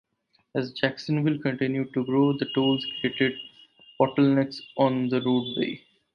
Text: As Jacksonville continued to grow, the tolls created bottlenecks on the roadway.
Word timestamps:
As 0.55 0.71
Jacksonville 0.71 1.37
continued 1.37 1.93
to 1.93 2.03
grow, 2.03 2.33
the 2.33 2.47
tolls 2.55 2.83
created 2.99 3.33
bottlenecks 3.99 4.59
on 4.75 5.09
the 5.09 5.21
roadway. 5.21 5.79